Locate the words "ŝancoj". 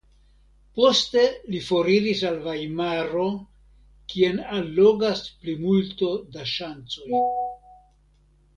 6.57-7.25